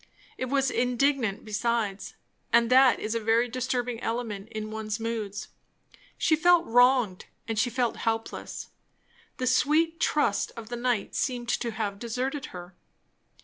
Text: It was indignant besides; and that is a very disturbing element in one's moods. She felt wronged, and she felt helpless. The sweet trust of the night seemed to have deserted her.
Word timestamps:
It 0.35 0.45
was 0.45 0.71
indignant 0.71 1.45
besides; 1.45 2.15
and 2.51 2.71
that 2.71 2.99
is 2.99 3.13
a 3.13 3.19
very 3.19 3.47
disturbing 3.47 4.01
element 4.01 4.49
in 4.49 4.71
one's 4.71 4.99
moods. 4.99 5.49
She 6.17 6.35
felt 6.35 6.65
wronged, 6.65 7.25
and 7.47 7.59
she 7.59 7.69
felt 7.69 7.97
helpless. 7.97 8.69
The 9.37 9.45
sweet 9.45 9.99
trust 9.99 10.53
of 10.57 10.69
the 10.69 10.75
night 10.75 11.13
seemed 11.13 11.49
to 11.49 11.69
have 11.69 11.99
deserted 11.99 12.45
her. 12.47 12.73